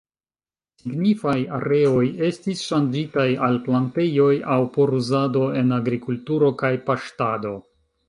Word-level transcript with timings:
Signifaj 0.83 1.35
areoj 1.57 2.05
estis 2.29 2.65
ŝanĝitaj 2.71 3.27
al 3.49 3.61
plantejoj, 3.69 4.33
aŭ 4.57 4.61
por 4.81 4.97
uzado 5.03 5.47
en 5.63 5.81
agrikulturo 5.81 6.55
kaj 6.65 6.77
paŝtado. 6.91 7.59